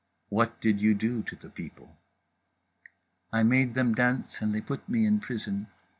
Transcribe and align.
What 0.29 0.59
did 0.61 0.81
you 0.81 0.95
do 0.95 1.21
to 1.21 1.35
the 1.35 1.51
people? 1.51 1.95
"I 3.31 3.43
made 3.43 3.75
them 3.75 3.93
dance 3.93 4.41
and 4.41 4.51
they 4.51 4.59
put 4.61 4.89
me 4.89 5.05
in 5.05 5.19
prison. 5.19 5.67